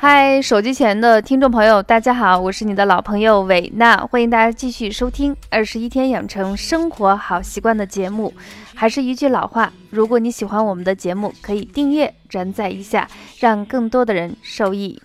[0.00, 8.32] 嗨，手机前的听众朋友，大家好，我是你的老朋友伟娜，欢迎大家继续收听二十一天养成生活好习惯的节目。
[8.76, 13.08] 还是一句老话，如果你喜欢我们的节目，可以订阅、转载一下，
[13.40, 15.02] 让更多的人受益。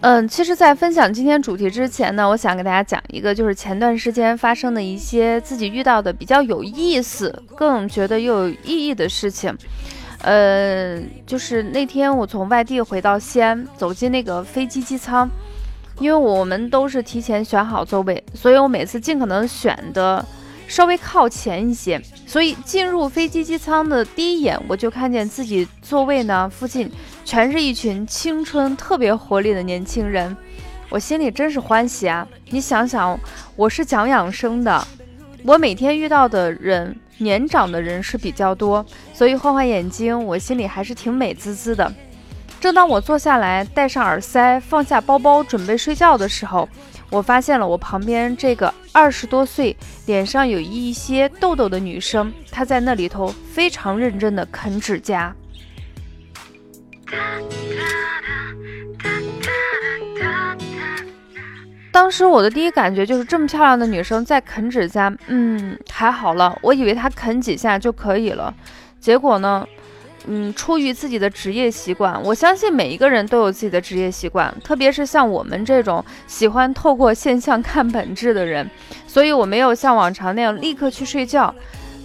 [0.00, 9.56] 嗯，其实，在分享今天主题之前呢，我想给大家讲一个，就是前段时间发生的一些自己遇到的比较有意思、更觉得又有意义的事情。
[10.22, 15.28] 呃，就是那天我从外地回到西安，走进那个飞机机舱，
[15.98, 20.24] 因为我们都是提前选好座位，所以我每次尽可能选的。
[20.68, 26.90] 稍微靠前一些，所以进入飞机机舱的第一眼，我就看见自己座位呢附近
[27.24, 30.36] 全是一群青春特别活力的年轻人，
[30.88, 32.26] 我心里真是欢喜啊！
[32.50, 33.18] 你想想，
[33.54, 34.86] 我是讲养生的，
[35.44, 41.92] 我每天遇到的人年长的人是比较多，所以换换眼睛，我心里还是挺美滋滋的。
[42.58, 46.68] 正当我坐下来，戴上耳塞，放下包包，准备睡觉的时候。
[47.10, 49.76] 我发现了我旁边这个二十多岁、
[50.06, 55.34] 脸上有一些痘痘的女生，她在那里头非常认真的啃指甲。
[61.92, 68.54] 当时我的第一感觉就是这么漂亮的女生在啃指甲，嗯，还好了，我以为她啃几下就可以了，
[69.00, 69.66] 结果呢？
[70.26, 78.68] 嗯，出于自己的职业习惯，我相信每一个人都有自己的职业习惯，特别是像我们这种喜欢透过现象看本质的人，
[79.06, 81.54] 所以我没有像往常那样立刻去睡觉，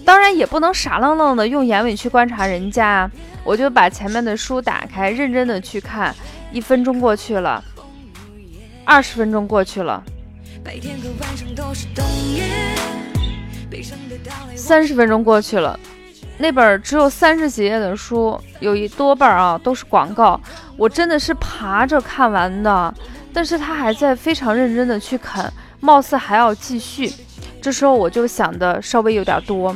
[0.06, 3.10] 当然也不能傻愣愣的用眼尾去观察人家，
[3.44, 6.16] 我就把前面的书打开，认真的去看。
[6.52, 7.64] 一分钟过去了，
[8.84, 10.04] 二十分钟过去了，
[14.54, 15.80] 三十分钟过去了。
[16.42, 20.42] 那本只有三十几页的书，有一多半啊都是广告，
[20.76, 22.94] 我真的是爬着看完的。
[23.32, 27.14] 但是他还在非常认真的去啃，貌似还要继续。
[27.62, 29.74] 这时候我就想的稍微有点多。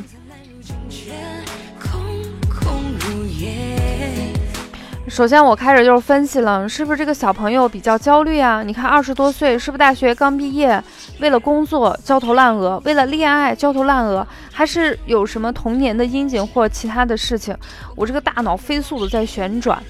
[5.07, 8.63] 首先，我开始就是分析了，是不是这个小朋友比较焦虑啊？
[8.63, 10.83] 你看，二十多岁，是不是大学刚毕业，
[11.19, 17.55] 为了工作焦头烂额，为了恋爱焦头烂额，还是有什么童年的阴影或其他的事情？
[17.95, 19.81] 我这个大脑飞速的在旋转，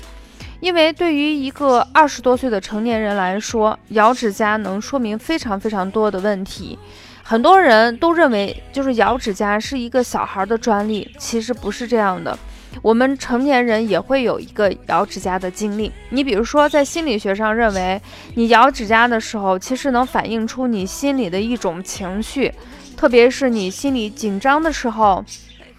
[0.59, 6.78] 因为对于一个二十多岁的成年人来说，咬指甲能说明非常非常多的问题。
[7.24, 12.38] 很多人都认为，就是咬指甲是一个小孩的专利，其实不是这样的。
[12.81, 15.91] 我们成年人也会有一个咬指甲的经历。
[16.09, 18.02] 你比如说，在心理学上认为，
[18.36, 22.52] 你咬指甲的时候，其实能反映出你心里的一种情绪，
[22.96, 25.24] 特别是你心里紧张的时候、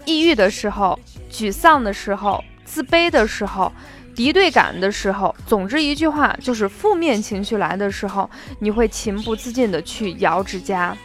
[0.04, 0.98] 抑郁的时候、
[1.30, 3.72] 沮丧的时候、自卑的时候、
[4.14, 5.34] 敌对感的时候。
[5.46, 8.28] 总之一句话，就是负面情绪来的时候，
[8.60, 10.96] 你会情不自禁的去咬指甲。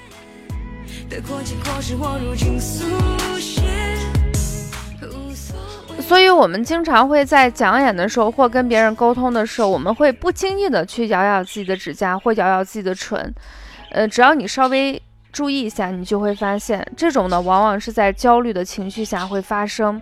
[6.11, 13.33] 所以，我们经常会在讲演的时候，或跟别人沟通的时候，我们会不经意的去咬咬自己的指甲，或咬咬自己的唇。
[13.91, 15.01] 呃，只要你稍微
[15.31, 20.01] 注意一下，你就会发现，这种呢，往往是在焦虑的情绪下会发生。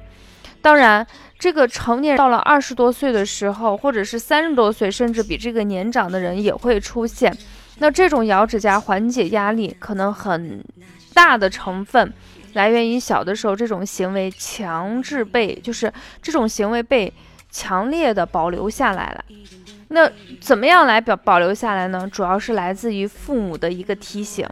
[0.64, 1.06] 当然，
[1.38, 7.32] 这个成年到了二十多岁的时候，或者是三十多岁，甚至比这个年长的人也会出现。
[7.78, 10.66] 那这种咬指甲缓解压力，可能很
[11.14, 12.12] 大的成分。
[12.54, 17.12] 来源于小的时候这种行为强制被，就是这种行为被
[17.52, 19.26] 强烈的保留下来了。
[19.90, 22.08] 那怎么样来表保留下来呢？
[22.12, 24.48] 主要是来自于父母的一个提醒。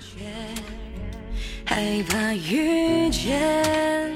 [1.63, 4.11] 害怕遇见，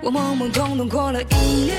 [0.00, 1.74] 我懵懵懂懂过了一夜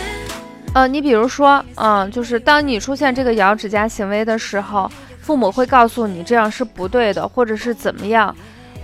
[0.73, 4.89] 呃，你比如说，嗯，就是当你出现这个咬指甲行为的时候，
[5.19, 8.33] 父母会告诉你这样是不对的，或者是怎么样。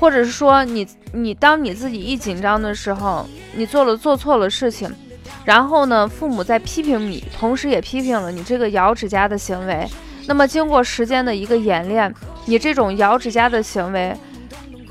[0.02, 3.24] 或者是说你你当你自己一紧张的时候，
[3.56, 4.92] 你做了做错了事情，
[5.46, 9.88] 然后呢，父母在批评你，同时也批评了你这个咬指甲的行为。
[10.26, 12.12] 那么经过时间的一个演练，
[12.46, 14.18] 你这种咬指甲的行为，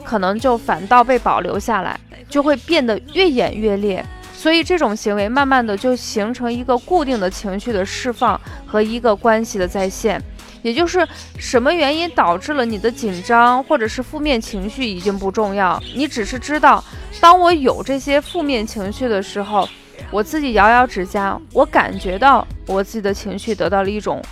[0.05, 1.99] 可能就反倒被保留下来，
[2.29, 4.07] 就会变得越演越烈。
[4.33, 10.23] 所以这种行为慢慢的就形成一个固定的情绪的释放和一个关系的再现。
[10.63, 11.07] 也就是
[11.39, 16.83] 什么原因导致了你的紧张或者是负面情绪已经不重要，你只是知道，
[17.21, 19.69] 当我有这些负面情绪的时候，
[20.11, 24.23] 我自己咬咬指甲，我感觉到我自己的情绪得到了一种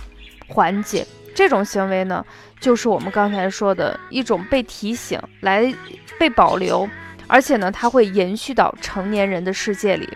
[0.47, 1.05] 缓解。
[1.33, 2.25] 这种行为呢，
[2.59, 5.73] 就是我们刚才说的一种被提醒来
[6.19, 6.89] 被保留，
[7.27, 10.09] 而且呢，它会延续到成年人的世界里。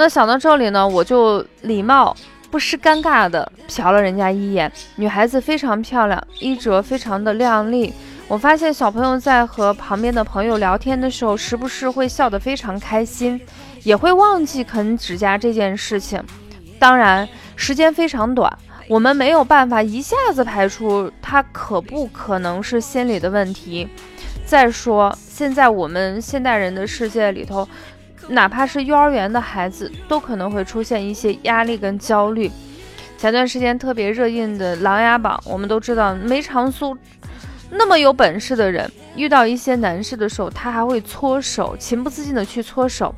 [0.00, 2.16] 那想到这里呢，我就礼貌
[2.50, 4.72] 不失尴尬的瞟了人家一眼。
[4.96, 7.92] 女孩子非常漂亮，衣着非常的靓丽。
[8.26, 13.38] 我发现小朋友在和旁边的朋友聊天的时候，时不时会笑得非常开心，
[13.82, 16.18] 也会忘记啃指甲这件事情。
[16.78, 18.50] 当然，时间非常短，
[18.88, 23.86] 我们没有办法一下子排除他可不可能是心理的问题。
[24.46, 27.68] 再说，现在我们现代人的世界里头，
[28.28, 32.50] 哪怕是幼儿园的孩子，都可能会出现一些压力跟焦虑。
[33.18, 36.96] 前段时间特别热映的《琅琊榜》，我们都知道梅长苏。
[37.70, 43.14] 那么有本事的人，遇到一些难事的时候，他还会搓手，情不自禁的去搓手。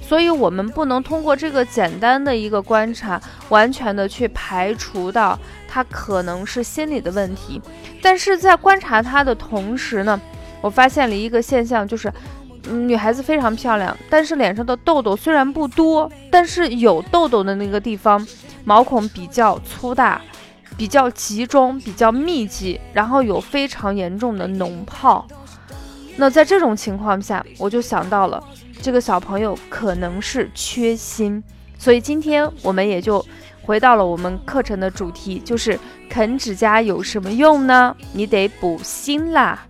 [0.00, 5.36] 所以，我们不能通过这个简单的一个观察，完全的去排除到
[5.66, 7.60] 他可能是心理的问题。
[8.00, 10.20] 但是在观察他的同时呢，
[10.60, 12.12] 我发现了一个现象，就是
[12.70, 18.26] 女孩子非常漂亮，但是脸上的痘痘虽然不多，但是有痘痘的那个地方，
[18.64, 20.20] 毛孔比较粗大。
[20.76, 25.26] 比较集中，比较密集，然后有非常严重的脓泡。
[26.16, 28.44] 那在这种情况下，我就想到了
[28.82, 31.42] 这个小朋友可能是缺锌，
[31.78, 33.24] 所以今天我们也就
[33.62, 35.80] 回到了我们课程的主题，就是
[36.10, 37.96] 啃指甲有什么用呢？
[38.12, 39.66] 你得补锌啦。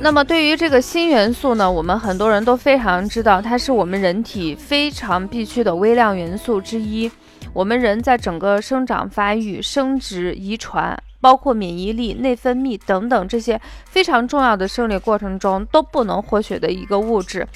[0.00, 7.10] 那么对于这个锌元素呢，我们很多人都非常知道，它是我们人体非常必需的微量元素之一。
[7.52, 17.48] 我们人在整个生长发育、生殖、遗传，包括免疫力、内分泌等等这些非常重要的生理过程中都不能获取的一个物质。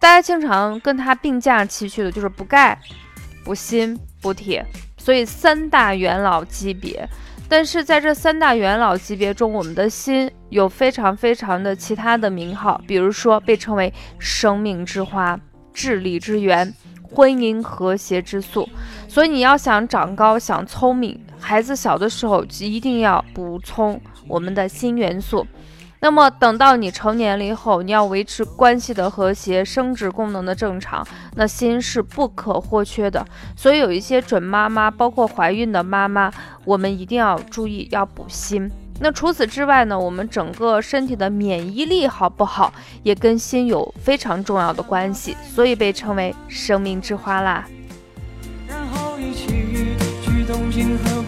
[0.00, 2.76] 大家经常跟它并驾齐驱的就是补钙、
[3.44, 4.64] 补锌、补铁，
[4.96, 7.06] 所以三大元老级别。
[7.50, 15.38] 但是在这三大元老级别中，我们的心有非常非常的其他的名号，比如说被称为生命之花、
[15.74, 18.66] 智力之源、婚姻和谐之素。
[19.06, 25.46] 所以你要想长高、想聪明，孩子小的时候一定要补充我们的锌元素。
[26.02, 33.24] 那么等到你成年了以后，你要维持关系的和谐、生殖功能的正常，那锌是不可或缺的。
[33.54, 36.32] 所以有一些准妈妈，包括怀孕的妈妈，
[36.64, 38.70] 我们一定要注意要补锌。
[39.02, 47.66] 那除此之外呢，我们整个身体的免疫力好不好，也跟锌有非常重要的关系，所以被称为生命之花啦。
[48.66, 49.46] 然后一起
[50.22, 51.19] 去东京和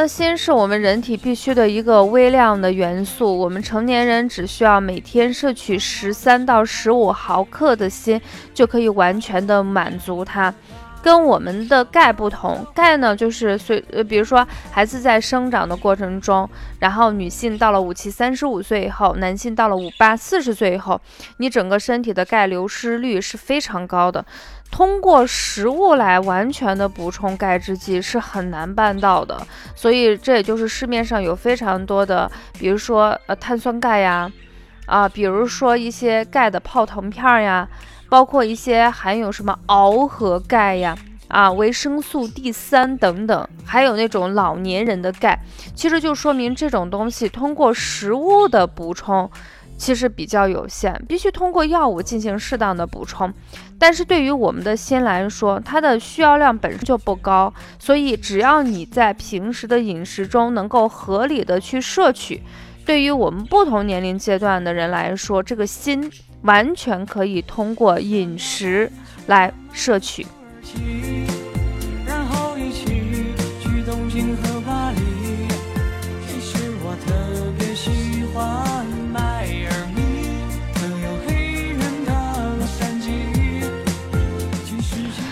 [0.00, 8.22] 那锌是我们人体必需的一个微量的元素，我们成年人只需要每天摄取十三到十五毫克的锌，
[8.54, 10.54] 就可以完全的满足它。
[11.02, 16.48] 跟我们的钙不同，钙呢就是随呃，比如说孩子在生长的过程中，
[16.80, 21.00] 然后女性到了五七三十五岁以后，男性到了五八四十岁以后，
[21.38, 24.24] 你整个身体的钙流失率是非常高的。
[24.70, 29.40] 通过食物来完全的补充钙制剂是很难办到的，
[29.74, 34.30] 所以这也就是市面上有非常多的，比如说呃碳酸钙呀，
[34.84, 37.66] 啊，比如说一些钙的泡腾片呀，
[38.08, 40.96] 包括一些含有什么螯合钙呀，
[41.28, 45.38] 啊维生素 D 三等等，还有那种老年人的钙，
[45.74, 49.30] 其实就说明这种东西通过食物的补充。
[49.76, 53.32] 其实比较有限，必须通过药物进行适当的补充。
[53.78, 62.42] 但是对于我们的心来说，它的需要量本身就不高，所以只要你在平时的饮食中能够合理的去摄取，
[62.84, 66.10] 对于我们不同年龄阶段的人来说，这个锌
[66.42, 68.90] 完全可以通过饮食
[69.26, 70.26] 来摄取。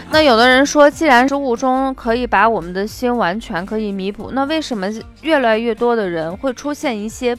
[0.09, 4.87] 那有的人说，既然食物中可以把我们的锌完全可以弥补，那为什么
[5.21, 7.37] 越来越多的人会出现一些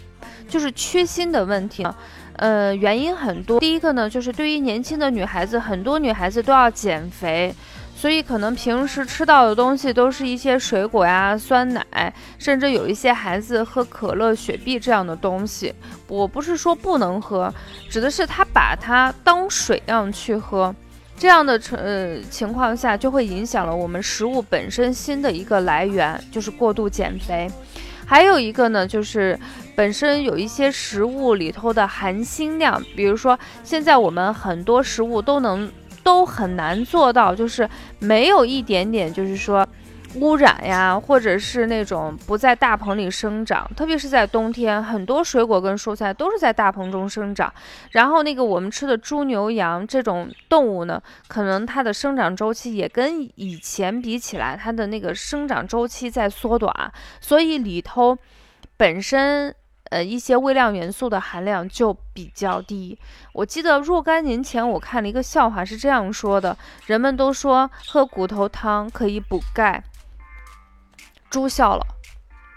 [0.47, 1.95] 就是缺锌的问题呢？
[2.37, 3.59] 呃，原因很多。
[3.59, 7.53] 第一个呢，就是对于年轻的女孩子，很多女孩子都要减肥，
[7.95, 15.73] 所以可能平时吃到的东西都是一些水果呀、酸奶，甚至有一些孩子喝可乐、雪碧这样的东西。
[16.07, 17.51] 我不是说不能喝，
[17.89, 20.73] 指的是他把它当水样去喝。
[21.17, 27.49] 这样的呃情况下，就会影响了我们食物本身锌的一个来源，就是过度减肥。
[28.07, 29.37] 还有一个呢，就是
[29.75, 35.69] 本身有一些食物里头的含锌量，比如说现在我们很多食物都能
[36.03, 39.67] 都很难做到，就是没有一点点，就是说。
[40.19, 47.53] 污染呀，或者是那种不在大棚里生长，特别是在冬天，很多水果跟蔬菜都是在大棚中生长。
[47.91, 58.17] 然后那个我们吃的猪牛羊这种动物呢，可能它的生长周期也跟以前比起来，它的那个生长周期在缩短，所以里头
[58.75, 59.53] 本身
[59.89, 62.97] 呃一些微量元素的含量就比较低。
[63.33, 66.57] 我记得若干年前我看了一个笑话，是这样说的：
[66.87, 69.83] 人们都说喝骨头汤可以补钙。
[71.29, 71.85] 猪笑了，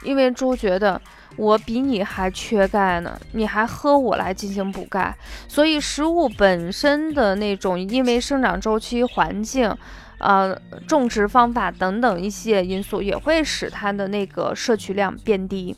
[0.04, 1.00] 因为猪觉得
[1.36, 5.16] 我比你还缺钙呢，你还喝我来进行补钙，
[5.48, 9.74] 所以食物本身的那种，因为生长周期、环境、
[10.18, 15.74] 呃种植方法等等一些因素，也会使它的那个摄取量变低。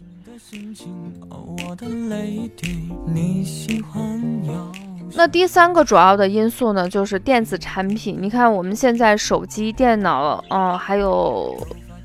[5.14, 8.16] 那第三个主要的因素呢，就是电子产品。
[8.18, 11.56] 你看我们现在手机、电脑，嗯，还有。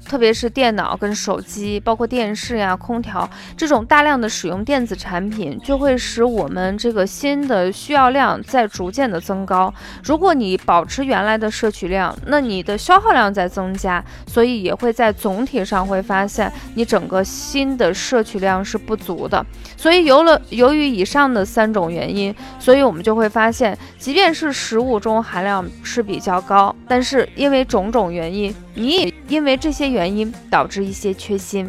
[0.08, 9.74] 特别是电脑跟手机，包括电视呀、空调这种大量的使用电子产品，就会使我们这个锌的需要量在逐渐的增高。
[10.04, 19.46] 如果你保持原来的摄取量，那你的消耗量在增加，所以也会在总体上会发现你整个锌的摄取量是不足的。
[19.76, 31.68] 所以有了由于以上的三种原因，所以我们就会发现，即便是食物中含量是比较高，但是因为种种原因，你也因为这些原因导致一些缺锌。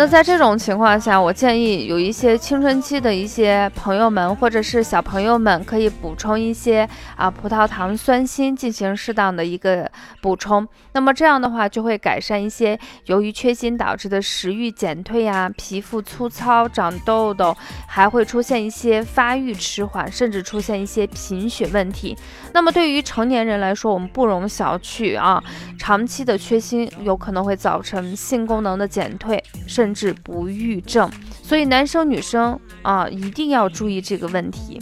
[0.00, 9.86] 那在这种情况下，我建议有一些青春期的一些朋友们，或者是小朋友们，可以补充一些啊葡萄糖酸锌进行适当的一个
[10.22, 10.66] 补充。
[10.92, 17.54] 那么这样的话，就会改善一些由于缺锌导致的食欲减退呀、皮肤粗糙、长痘痘，
[17.86, 22.16] 还会出现一些发育迟缓，甚至出现一些贫血问题。
[22.54, 25.44] 那么对于成年人来说，我们不容小觑啊，
[25.78, 29.89] 长期的缺锌有可能会造成性功能的减退，甚。
[29.92, 31.10] 治不育症，
[31.42, 34.80] 所以男生女生啊一定要注意这个问题。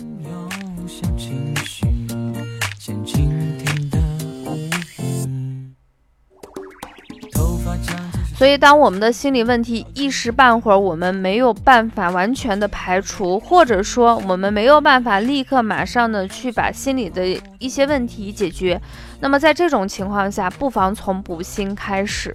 [8.36, 17.26] 所以，当我们的心理问题一时半会儿我们没有办法完全的排除，或者说我们没有办法立刻马上的去把心理的
[17.58, 18.80] 一些问题解决，
[19.18, 22.32] 那么在这种情况下，不妨从补锌开始。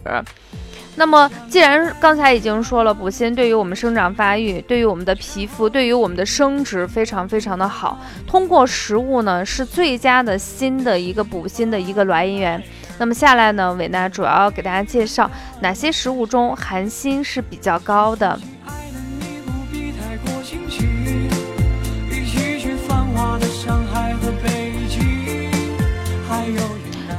[0.96, 8.00] 那么，既然刚才已经说了，补锌对于我们生长发育、对于我们的皮肤、对于我们的生殖非常非常的好。
[8.28, 12.62] 通过食物呢，是最佳的锌的一个补锌的一个来源。
[13.00, 15.30] 那么下来呢，伟娜主要给大家介绍
[15.62, 18.40] 哪些食物中含锌是比较高的。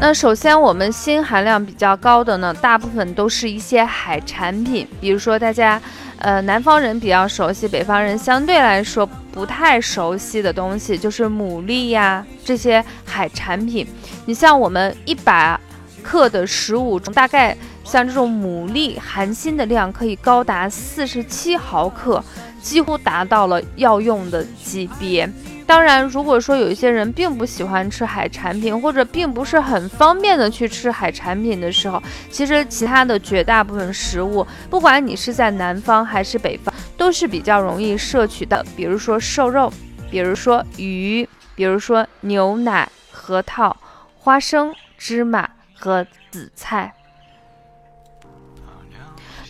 [0.00, 5.80] 那首先，我们锌含量比较高的呢，大部分都是一些海产品，比如说大家，
[6.18, 13.86] 呃，南方人比较熟悉，北方人相对来说不太熟悉的东西，就是牡蛎呀这些海产品。
[14.26, 15.58] 你像我们一百
[16.02, 22.22] 克的食物中，大概像这种牡蛎含锌的量可以高达四十七毫克，
[22.60, 25.26] 几乎达到了药用的级别。
[25.66, 38.64] 当然，如果说有一些人并不喜欢吃海产品，或者并不是很方便的去吃海产品的时候，其实其他的绝大部分食物，不管你是在南方还是北方，都是比较容易摄取的。
[38.76, 39.72] 比如说瘦肉，
[40.10, 43.74] 比如说鱼，比如说牛奶、核桃、
[44.18, 46.92] 花生、芝麻和紫菜。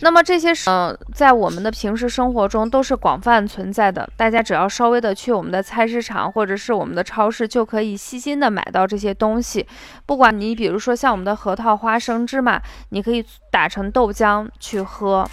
[0.05, 4.07] 那么这些是嗯，在我们的平时生活中都是广泛存在的。
[4.15, 9.65] 大家只要稍微的去我们的菜市场或者是我们的超市，就可以细心的买到这些东西。
[10.05, 15.27] 不管你比如说像我们的核桃、花生、芝麻，你可以打成豆浆去喝。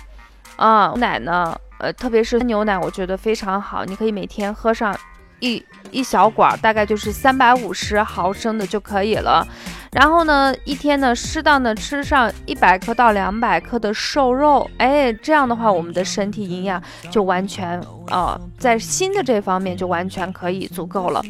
[0.57, 3.85] 啊，牛奶呢，呃，特别是牛奶，我觉得非常好。
[3.85, 4.99] 你可以每天喝上
[5.41, 9.47] 一一小管，大概就是三百五十毫升的就可以了。
[9.93, 17.79] 然后呢，一天呢，适当的吃上一百克到两百克的瘦肉，哎，这样的话，我们的身体营养就完全，
[18.11, 21.23] 呃，在锌的这方面就完全可以足够了。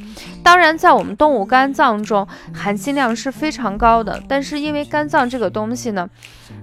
[0.45, 6.09] 当然，在我们动物肝脏中，含锌量是非常高的，但是因为肝脏这个东西呢，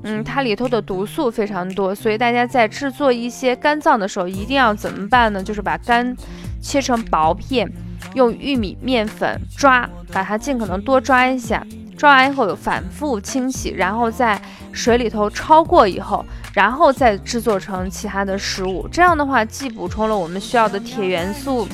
[0.04, 5.44] 嗯，它里头的毒素非常多，所以大家在制作一些肝脏的时候，一定要怎么办呢？
[5.44, 6.16] 就是把肝
[6.62, 7.70] 切成薄片，
[8.14, 11.62] 用玉米面粉抓，把它尽可能多抓一下。
[12.00, 14.42] 抓完以后反复清洗，然后在
[14.72, 18.88] 水里头焯过以后，然后再制作成其他的食物。
[18.90, 21.68] 这样的话，既补充了我们需要的铁元素，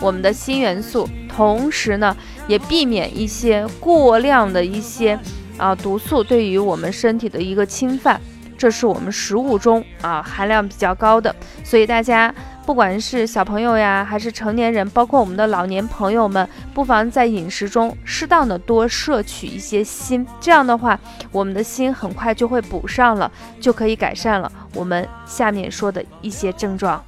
[0.00, 2.16] 我们的锌元素，同时呢，
[2.48, 5.18] 也避免一些过量的一些
[5.58, 8.18] 啊毒素对于我们身体的一个侵犯。
[8.56, 12.34] 这是我们食物中啊含量比较高的，所以大家。
[12.66, 20.98] 不管是小朋友呀，还是成年人，包括我们的老年朋友们，不妨在饮食中适当的多摄取一些锌，这样的话，
[21.30, 23.30] 我们的锌很快就会补上了，
[23.60, 27.00] 就可以改善了我们下面说的一些症状。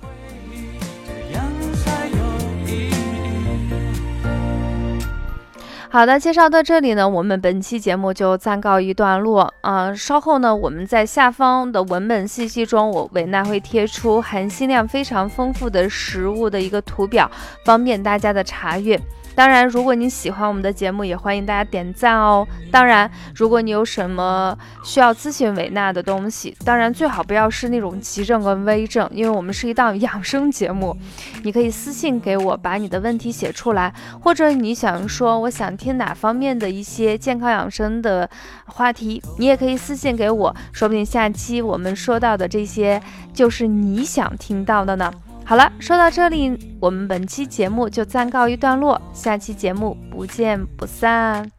[5.91, 9.95] 好的，介绍到这里呢，我们本期节目就暂告一段落啊。
[9.95, 17.31] 稍后呢，我们在下方的文本信息中，我维纳会贴出含锌量非常丰富的食物的一个图表，
[17.65, 19.01] 方便大家的查阅。
[19.39, 22.45] 当然，如果你喜欢我们的节目，也欢迎大家点赞哦。
[22.73, 30.97] 当然，如果你有什么需要咨询维娜的东西，当然最好不要是那种急症跟危症，因为我们是一档养生节目。
[31.45, 38.29] 你可以私信给我，把你的问题写出来，或者你想说我想听哪方面的一些健康养生的
[38.67, 43.01] 话题，你也可以私信给我，说不定下期我们说到的这些
[43.33, 45.13] 就是你想听到的呢。
[45.49, 51.51] 好了，说到这里，我们本期节目就暂告一段落，下期节目不见不散。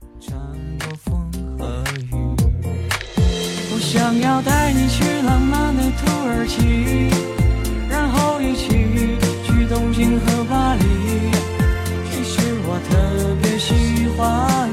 [3.72, 7.10] 我想要带你去浪漫的土耳其，
[7.89, 8.67] 然后一起
[9.43, 10.84] 去东京和巴黎。
[12.12, 14.69] 其实我特别喜欢。